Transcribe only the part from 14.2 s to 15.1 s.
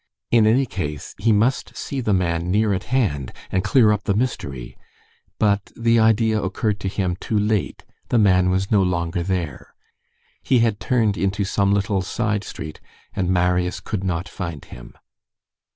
find him.